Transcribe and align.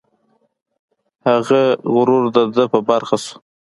هغه 1.27 1.61
غرور 1.93 2.23
د 2.35 2.37
ده 2.55 2.63
په 2.73 2.79
برخه 2.89 3.15
شو. 3.23 3.35